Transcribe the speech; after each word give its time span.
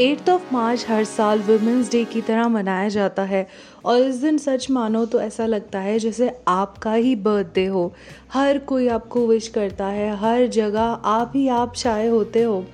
Eighth 0.00 0.30
of 0.30 0.42
मार्च 0.52 0.86
हर 0.88 1.04
साल 1.04 1.40
women's 1.40 1.90
day 1.92 2.04
की 2.04 2.20
तरह 2.20 2.48
मनाया 2.48 2.88
जाता 2.88 3.22
है। 3.22 3.48
और 3.84 3.98
इस 3.98 4.14
दिन 4.14 4.38
सच 4.38 4.70
मानो 4.70 5.04
तो 5.04 5.20
ऐसा 5.20 5.46
लगता 5.46 5.78
है 5.78 5.98
जैसे 5.98 6.38
आपका 6.48 6.94
ही 6.94 7.16
बर्थडे 7.16 7.66
हो। 7.66 7.94
हर 8.32 8.58
कोई 8.58 8.88
आपको 8.88 9.26
विश 9.26 9.48
करता 9.48 9.86
है, 9.86 10.16
हर 10.16 10.46
जगह 10.46 10.82
आप 11.04 11.32
ही 11.34 11.48
आप 11.48 11.74
चाहे 11.74 12.08
होते 12.08 12.42
हो। 12.42 12.66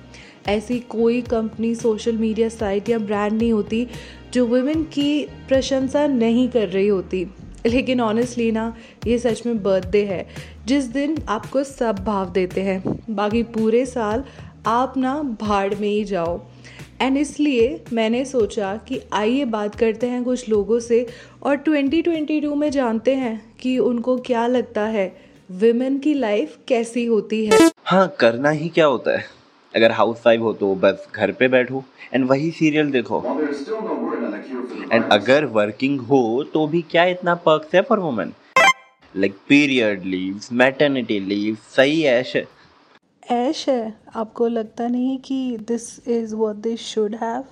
ऐसी 0.47 0.79
कोई 0.79 1.21
कंपनी 1.21 1.75
सोशल 1.75 2.17
मीडिया 2.17 2.49
साइट 2.49 2.89
या 2.89 2.99
ब्रांड 2.99 3.33
नहीं 3.33 3.53
होती 3.53 3.87
जो 4.33 4.45
वुमेन 4.45 4.83
की 4.83 5.23
प्रशंसा 5.47 6.07
नहीं 6.07 6.49
कर 6.49 6.67
रही 6.67 6.87
होती। 6.87 7.27
लेकिन 7.65 8.01
ऑनेस्टली 8.01 8.51
ना, 8.51 8.75
ये 9.07 9.17
सच 9.17 9.45
में 9.45 9.63
बर्थडे 9.63 10.05
है। 10.05 10.27
जिस 10.65 10.83
दिन 10.83 11.17
आपको 11.29 11.63
सब 11.63 11.95
भाव 11.95 12.31
देते 12.31 12.61
हैं, 12.61 12.99
बाकी 13.09 13.43
पूरे 13.43 13.85
साल 13.85 14.23
आप 14.65 14.93
ना 14.97 15.37
भाड़ 15.41 15.75
में 15.75 15.89
ही 15.89 16.03
जाओ। 16.03 16.41
एंड 17.01 17.17
इसलिए 17.17 17.79
मैंने 17.93 18.23
सोचा 18.25 18.75
कि 18.87 18.99
आइए 19.13 19.45
बात 19.45 19.75
करते 19.75 20.07
हैं 20.07 20.23
कुछ 20.23 20.49
लोगों 20.49 20.79
से 20.79 21.05
और 21.43 21.57
2022 21.67 22.55
में 22.55 22.69
जानते 22.71 23.15
हैं 23.15 23.33
कि 23.61 23.77
उनको 23.79 24.17
क्या 24.17 24.45
लगता 24.47 24.81
है 24.87 25.05
विमेन 25.51 25.97
की 25.99 26.13
लाइफ 26.13 26.57
कैसी 26.67 27.05
होती 27.05 27.45
है। 27.45 27.69
हाँ 27.85 28.07
करना 28.19 28.49
ही 28.49 28.69
क्या 28.69 28.85
होता 28.85 29.17
है। 29.17 29.25
अगर 29.73 29.91
हाउस 29.91 30.21
वाइफ 30.25 30.41
हो 30.41 30.53
तो 30.53 30.73
बस 30.75 31.07
घर 31.15 31.31
पे 31.31 31.47
बैठो 31.47 31.83
एंड 32.13 32.25
वही 32.27 32.51
सीरियल 32.51 32.91
देखो। 32.91 33.23
एंड 34.91 35.03
अगर 35.11 35.45
वर्किंग 35.53 35.99
हो 36.01 36.21
तो 36.53 36.67
भी 36.67 36.81
क्या 36.91 37.05
इतना 37.07 37.35
पर्क्स 37.45 37.75
है 37.75 37.81
for 37.81 37.99
women 37.99 38.33
like 39.15 39.35
period 39.49 40.05
leave 40.05 40.39
maternity 40.53 41.19
leave 41.19 41.57
सही 41.75 42.01
है 42.01 42.23
ऐश 43.31 43.69
है 43.69 43.93
आपको 44.15 44.47
लगता 44.47 44.87
नहीं 44.87 45.17
कि 45.17 45.57
this 45.57 46.07
is 46.07 46.35
what 46.35 46.55
they 46.55 46.77
should 46.77 47.15
have 47.15 47.43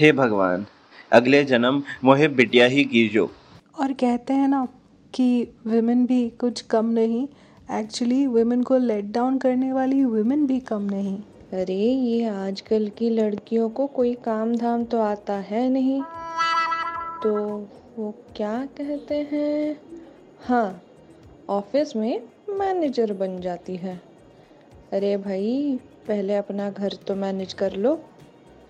हे 0.00 0.12
भगवान 0.12 0.66
अगले 1.12 1.44
जन्म 1.44 1.82
मोहे 2.04 2.28
बिटिया 2.28 2.66
ही 2.66 2.84
कीजो। 2.84 3.30
और 3.80 3.92
कहते 3.92 4.32
हैं 4.32 4.48
ना 4.48 4.68
कि 5.14 5.52
विमेन 5.66 6.06
भी 6.06 6.28
कुछ 6.30 6.60
कम 6.60 6.86
नहीं 6.86 7.28
एक्चुअली 7.78 8.26
वुमेन 8.26 8.62
को 8.62 8.76
लेट 8.76 9.04
डाउन 9.04 9.38
करने 9.38 9.72
वाली 9.72 10.04
वुमेन 10.04 10.46
भी 10.46 10.60
कम 10.60 10.82
नहीं। 10.82 11.18
अरे 11.52 11.74
ये 11.74 12.24
आजकल 12.24 12.88
की 12.88 13.10
लड़कियों 13.10 13.68
को 13.70 13.86
कोई 13.86 14.14
काम 14.14 14.56
धाम 14.56 14.84
तो 14.84 15.00
आता 15.00 15.34
है 15.34 15.68
नहीं। 15.68 16.02
तो 17.22 17.34
वो 17.98 18.14
क्या 18.36 18.66
कहते 18.66 19.28
हैं? 19.32 19.76
हाँ 20.44 20.82
ऑफ़िस 21.48 21.96
में 21.96 22.22
मैनेजर 22.50 23.12
बन 23.12 23.40
जाती 23.40 23.76
है। 23.76 24.11
अरे 24.92 25.16
भाई 25.16 25.78
पहले 26.08 26.34
अपना 26.34 26.68
घर 26.70 26.94
तो 27.06 27.14
मैनेज 27.14 27.52
कर 27.52 27.76
लो। 27.76 27.94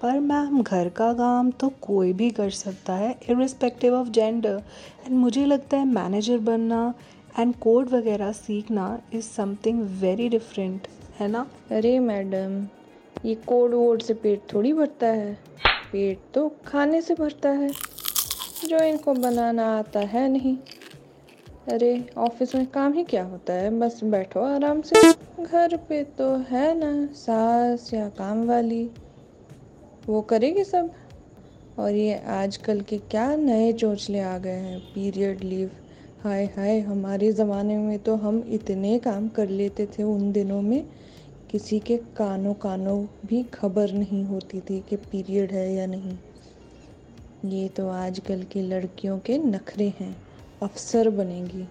पर 0.02 0.18
मैम 0.20 0.62
घर 0.62 0.88
का 0.88 1.12
काम 1.12 1.50
तो 1.50 1.68
कोई 1.82 2.12
भी 2.12 2.30
कर 2.30 2.50
सकता 2.50 2.94
है 2.94 3.10
इरिस्पेक्टिव 3.30 3.94
ऑफ़ 3.94 4.08
जेंडर 4.08 4.62
एंड 5.06 5.16
मुझे 5.16 5.44
लगता 5.46 5.76
है 5.76 5.84
मैनेजर 5.84 6.38
बनना 6.38 6.82
एंड 7.38 7.54
कोड 7.56 7.88
वगैरह 7.88 8.32
सीखना 8.32 8.86
इज़ 9.14 9.24
समथिंग 9.26 9.80
वेरी 10.00 10.28
डिफरेंट 10.28 10.86
है 11.18 11.28
ना? 11.28 11.46
अरे 11.70 11.98
मैडम 11.98 12.60
ये 13.24 13.34
कोड 13.46 13.74
वोड 13.74 14.02
से 14.02 14.14
पेट 14.14 14.42
थोड़ी 14.52 14.72
भरता 14.72 15.06
है। 15.06 15.34
पेट 15.92 16.18
तो 16.34 16.48
खाने 16.66 17.00
से 17.02 17.14
भरता 17.14 17.48
है। 17.48 17.70
जो 18.68 18.84
इनको 18.84 19.14
बनाना 19.14 19.66
आता 19.78 20.00
है 20.06 20.28
नहीं। 20.28 20.56
अरे, 21.68 22.06
ऑफ़िस 22.18 22.54
में 22.54 22.66
काम 22.66 22.92
ही 22.92 23.04
क्या 23.04 23.24
होता 23.24 23.52
है? 23.52 23.78
बस 23.78 24.04
बैठो 24.04 24.40
आराम 24.40 24.82
से। 24.82 25.02
घर 25.44 25.76
पे 25.76 26.04
तो 26.04 26.36
है 26.36 26.78
ना, 26.78 27.06
सास 27.06 27.94
या 27.94 28.08
काम 28.08 28.44
वाली। 28.44 28.90
वो 30.08 30.20
करेगी 30.20 30.64
सब। 30.64 30.90
और 31.78 31.90
ये 31.90 32.18
आजकल 32.18 32.80
के 32.80 32.98
क्या 32.98 33.36
नए 33.36 33.72
चोचले 33.72 34.20
आ 34.20 34.38
गए 34.38 34.50
हैं 34.50 34.80
पीरियड 34.80 35.44
लीव 35.44 35.70
हाय 36.24 36.44
हाय, 36.44 36.80
हमारे 36.80 37.32
ज़माने 37.32 37.76
में 37.76 37.98
तो 37.98 38.16
हम 38.16 38.44
इतने 38.48 38.98
काम 38.98 39.28
कर 39.28 39.48
लेते 39.48 39.86
थे 39.86 40.02
उन 40.02 40.32
दिनों 40.32 40.62
में। 40.62 40.84
किसी 41.50 41.78
के 41.78 41.96
कानों 41.96 42.54
कानों 42.54 43.06
भी 43.26 43.42
खबर 43.42 43.92
नहीं 43.92 44.24
होती 44.24 44.60
थी 44.60 44.80
कि 44.80 44.96
पीरियड 44.96 45.52
है 45.52 45.74
या 45.74 45.86
नहीं। 45.86 46.18
ये 47.44 47.68
तो 47.68 47.88
आजकल 47.88 48.42
की 48.42 48.62
लड़कियों 48.62 49.18
के 49.18 49.38
नखरे 49.38 49.92
हैं। 50.00 50.31
अफसर 50.62 51.08
बनेंगी 51.10 51.66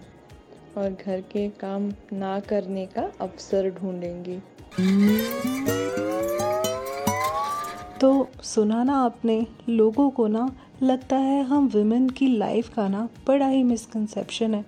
और 0.78 0.90
घर 0.90 1.20
के 1.20 1.48
काम 1.60 1.92
ना 2.12 2.38
करने 2.40 2.86
का 2.86 3.02
अवसर 3.20 3.70
ढूंढेंगी। 3.70 4.38
तो 8.00 8.28
सुना 8.42 8.82
ना 8.84 8.96
आपने 8.98 9.46
लोगों 9.68 10.10
को 10.10 10.26
ना 10.26 10.48
लगता 10.82 11.16
है 11.16 11.42
हम 11.44 11.68
वुमेन 11.74 12.08
की 12.08 12.26
लाइफ 12.28 12.68
का 12.74 12.88
ना 12.88 13.08
बड़ा 13.28 13.46
ही 13.46 13.62
मिसकंसेप्शन 13.64 14.54
है। 14.54 14.64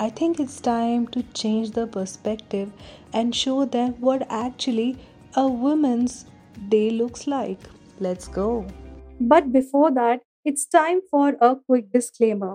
I 0.00 0.10
think 0.20 0.40
it's 0.40 0.62
time 0.62 1.04
to 1.04 1.20
change 1.20 1.72
the 1.74 1.88
perspective 1.94 2.72
and 3.14 3.32
show 3.34 3.64
them 3.64 3.94
what 4.00 4.22
actually 4.44 4.94
a 5.36 5.42
women's 5.62 6.24
day 6.68 6.88
looks 6.90 7.28
like 7.28 7.58
let's 8.02 8.28
go 8.28 8.48
but 9.22 9.44
before 9.56 9.90
that 9.90 10.22
it's 10.46 10.68
time 10.72 11.00
for 11.10 11.36
a 11.42 11.54
quick 11.56 11.90
disclaimer. 11.96 12.54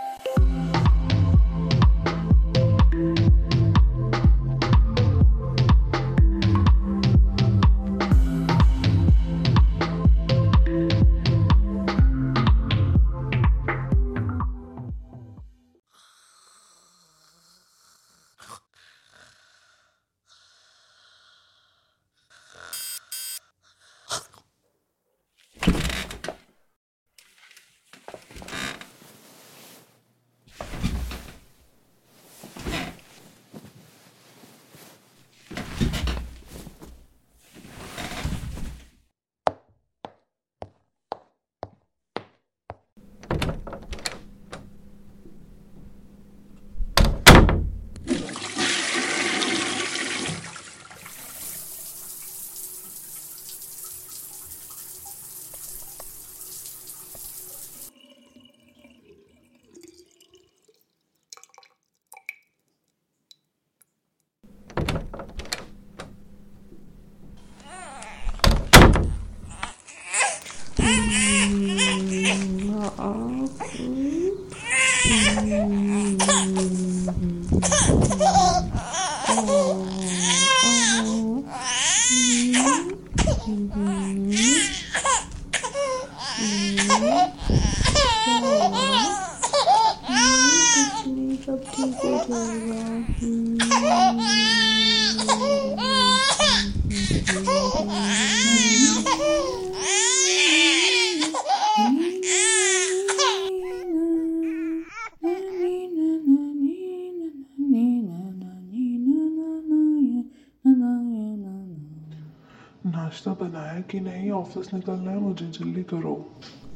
बनाया 113.41 113.79
कि 113.81 113.99
नहीं 113.99 114.31
office 114.31 114.73
निकलना 114.73 115.11
है 115.11 115.19
मुझे 115.19 115.45
जल्दी 115.45 115.83
करो। 115.83 116.15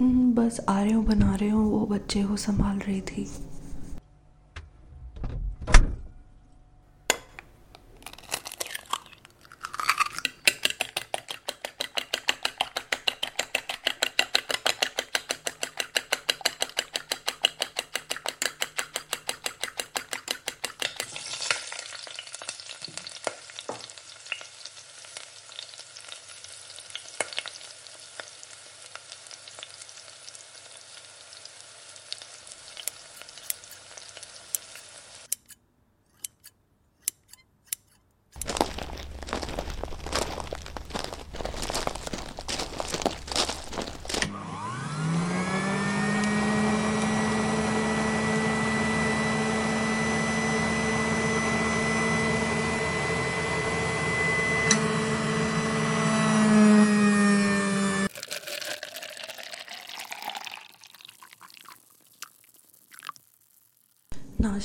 हम्म, 0.02 0.34
बस 0.34 0.60
आ 0.70 0.82
रहे 0.82 0.94
हूँ 0.94 1.06
बना 1.06 1.36
रहे 1.36 1.50
हूँ 1.50 1.70
वो 1.72 1.86
बच्चे 1.86 2.24
को 2.24 2.36
संभाल 2.38 2.78
रही 2.78 3.02
थी। 3.02 3.28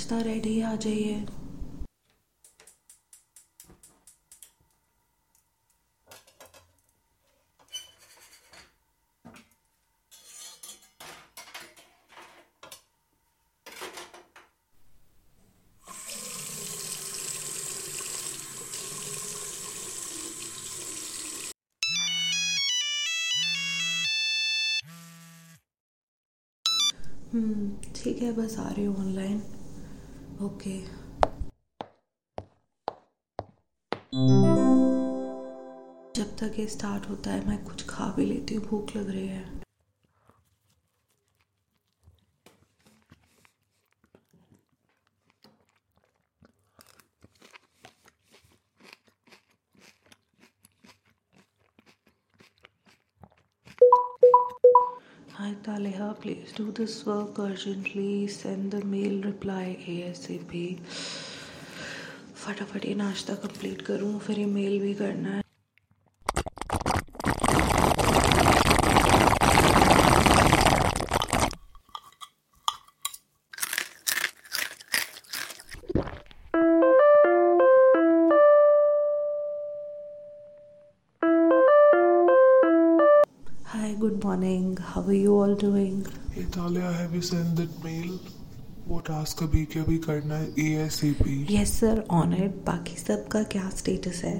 नाश्ता 0.01 0.19
रेडी 0.25 0.61
आ 0.63 0.75
जाइए। 0.77 1.15
हम्म, 27.33 27.71
ठीक 27.97 28.23
है 28.23 28.33
बस 28.37 28.59
आ 28.59 28.69
रही 28.71 28.85
हूँ 28.85 28.97
ऑनलाइन 28.99 29.60
ओके 30.43 30.79
जब 36.15 36.37
तक 36.39 36.59
ये 36.59 36.67
स्टार्ट 36.67 37.09
होता 37.09 37.31
है, 37.31 37.47
मैं 37.49 37.63
कुछ 37.65 37.85
खा 37.89 38.05
भी 38.17 38.25
लेती 38.25 38.55
हूँ, 38.55 38.65
भूख 38.65 38.97
लग 38.97 39.11
रही 39.11 39.27
है। 39.27 39.45
Hi 55.41 55.55
Taleha, 55.63 56.21
please 56.21 56.53
do 56.53 56.71
this 56.71 57.07
work 57.07 57.39
urgently. 57.39 58.27
Send 58.29 58.73
the 58.73 58.85
mail 58.85 59.23
reply 59.23 59.79
ASAP. 59.89 60.53
फटाफट 62.43 62.85
ये 62.87 62.95
नाश्ता 62.95 63.35
कंप्लीट 63.45 63.83
करूँ 63.87 64.19
फिर 64.27 64.39
ये 64.39 64.45
मेल 64.47 64.79
भी 64.81 64.93
करना 64.95 65.31
है 65.31 65.43
How 84.93 85.03
are 85.03 85.13
you 85.13 85.35
all 85.41 85.55
doing? 85.55 86.07
Hey 86.33 86.45
Talia, 86.51 86.91
have 86.93 87.15
you 87.15 87.23
sent 87.23 87.57
that 87.61 87.83
mail? 87.85 88.19
वो 88.89 88.99
टास्क 89.07 89.43
अभी 89.43 89.65
के 89.73 89.81
अभी 89.81 89.97
करना 90.07 90.37
है 90.37 90.47
A 90.59 90.69
S 90.85 91.01
A 91.05 91.11
P 91.23 91.35
Yes 91.55 91.73
sir, 91.81 91.95
on 92.21 92.33
it. 92.39 92.57
बाकी 92.67 92.97
सब 93.03 93.27
का 93.33 93.43
क्या 93.55 93.69
स्टेटस 93.83 94.23
है 94.25 94.37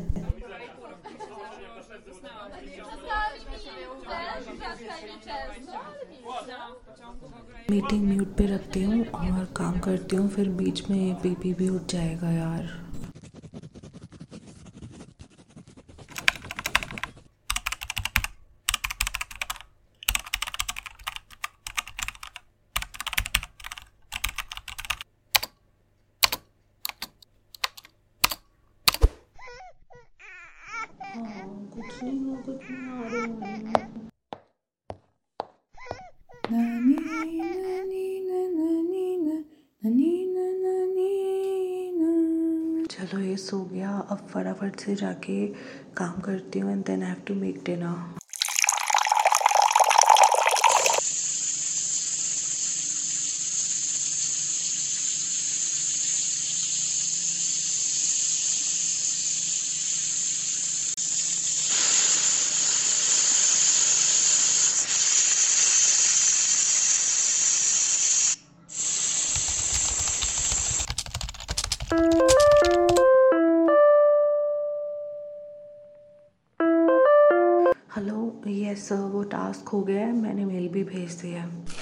मीटिंग 7.71 8.05
म्यूट 8.09 8.35
पे 8.37 8.47
रखती 8.47 8.83
हूँ 8.83 9.05
और 9.05 9.45
काम 9.57 9.79
करती 9.81 10.17
हूँ 10.17 10.29
फिर 10.31 10.49
बीच 10.61 10.89
में 10.91 11.15
बीपी 11.23 11.53
भी 11.55 11.69
उठ 11.69 11.93
जाएगा 11.93 12.31
यार 12.31 12.69
कुछ 32.47 32.71
नहीं 36.53 37.41
आ 37.41 37.49
चलो, 42.91 43.19
ये 43.21 43.37
सो 43.37 43.59
गया। 43.73 43.91
अब 44.11 44.27
फटाफट 44.31 44.81
से 44.81 44.95
जाके 45.03 45.47
काम 45.97 46.21
करती 46.27 46.59
हूँ 46.59 46.73
and 46.73 46.85
then 46.87 47.03
I 47.03 47.09
have 47.09 47.23
to 47.27 47.35
make 47.35 47.63
dinner 47.67 48.20
hello 77.95 78.19
yes 78.47 78.89
वो 78.93 79.23
टास्क 79.23 79.69
हो 79.69 79.81
गया 79.83 80.01
है 80.01 80.13
मैंने 80.13 80.45
मेल 80.45 80.69
भी 80.69 80.83
भेज 80.85 81.13
दिया 81.13 81.43
है। 81.43 81.80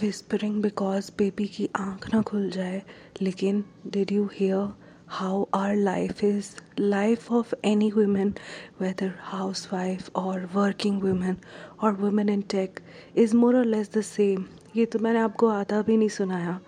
विस्परिंग 0.00 0.60
बिकॉज़ 0.62 1.10
बेबी 1.18 1.46
की 1.46 1.68
आँख 1.76 2.08
ना 2.14 2.20
खुल 2.22 2.48
जाए, 2.50 2.82
लेकिन 3.22 3.64
you 4.12 4.28
here 4.34 4.68
how 5.08 5.44
are 5.54 5.74
life 5.76 6.22
is 6.24 6.46
life 6.80 7.32
of 7.32 7.54
any 7.64 7.90
women 7.90 8.32
whether 8.80 9.12
housewife 9.72 10.16
और 10.16 10.48
वर्किंग 10.54 11.02
वुमेन 11.02 11.36
और 11.82 11.92
women 12.00 12.28
in 12.28 12.40
tech 12.50 12.80
is 13.16 13.36
more 13.36 13.56
और 13.56 13.64
लेस 13.64 13.90
द 13.96 14.00
सेम 14.02 14.44
ये 14.76 14.86
तो 14.86 14.98
मैंने 14.98 15.18
आपको 15.18 15.48
आधा 15.48 15.82
भी 15.82 15.96
नहीं 15.96 16.08
सुनाया। 16.08 16.58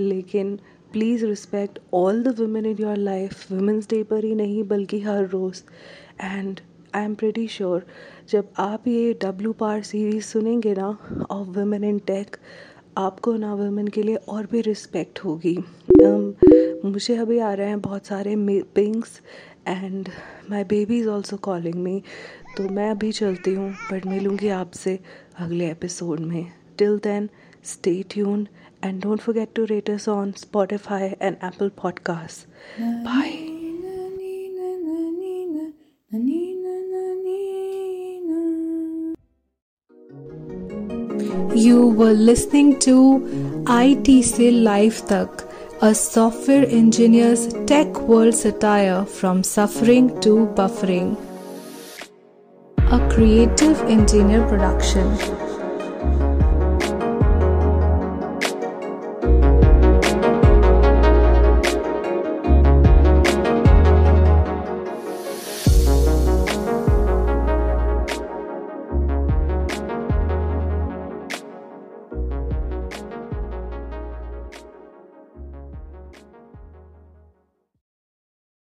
लेकिन 0.00 0.58
please 0.92 1.24
respect 1.26 1.78
all 1.94 2.22
the 2.22 2.38
women 2.40 2.66
in 2.66 2.76
your 2.80 2.96
life 2.96 3.52
women's 3.52 3.88
day 3.90 4.02
पर 4.02 4.24
ही 4.24 4.34
नहीं, 4.34 4.62
बल्कि 4.64 5.00
हर 5.00 5.26
रोज़। 5.26 5.62
And 6.20 6.60
I 6.94 7.04
am 7.04 7.14
pretty 7.14 7.46
sure 7.48 7.86
जब 8.30 8.52
आप 8.58 8.86
ये 8.88 9.12
डब्ल्यू 9.22 9.52
पार 9.52 9.82
सीरीज़ 9.82 10.24
सुनेंगे 10.24 10.74
ना 10.74 10.88
ऑफ़ 11.30 11.48
वुमेन 11.58 11.84
इन 11.84 11.98
टेक 12.06 12.36
आपको 12.96 13.36
ना 13.36 13.54
वुमेन 13.54 13.88
के 13.88 14.02
लिए 14.02 14.16
और 14.16 14.46
भी 14.46 14.60
रिस्पेक्ट 14.60 15.18
होगी। 15.18 15.56
Um, 15.56 16.34
मुझे 16.84 17.16
अभी 17.16 17.38
आ 17.38 17.52
रहे 17.52 17.68
हैं 17.68 17.80
बहुत 17.80 18.06
सारे 18.06 18.62
pinks 18.62 19.20
and 19.68 20.08
my 20.50 20.64
baby 20.64 20.98
is 20.98 21.08
also 21.08 21.36
calling 21.36 21.74
me 21.74 22.02
तो 22.56 22.68
मैं 22.68 22.90
अभी 22.90 23.12
चलती 23.12 23.54
हूँ 23.54 23.70
बट 23.92 24.06
मिलूँगी 24.06 24.48
आपसे 24.48 24.98
अगले 25.38 25.70
एपिसोड 25.70 26.20
में। 26.20 26.52
Till 26.78 26.96
then 26.98 27.28
stay 27.64 28.04
tune 28.10 28.48
and 28.84 29.02
don't 29.02 29.20
forget 29.20 29.48
to 29.54 29.64
rate 29.64 29.90
us 29.90 30.08
on 30.08 30.32
Spotify 30.32 31.02
and 31.02 31.36
Apple 31.44 31.68
podcast 31.68 32.48
bye 32.80 33.55
You 41.56 41.86
were 41.86 42.12
listening 42.12 42.78
to 42.80 43.20
ITC 43.64 44.62
Live 44.62 45.06
Tak, 45.06 45.44
a 45.80 45.94
software 45.94 46.66
engineer's 46.68 47.46
tech 47.64 47.98
world 48.02 48.34
satire 48.34 49.06
from 49.06 49.42
suffering 49.42 50.20
to 50.20 50.48
buffering. 50.54 51.16
A 52.92 52.98
creative 53.08 53.80
engineer 53.84 54.46
production. 54.46 55.16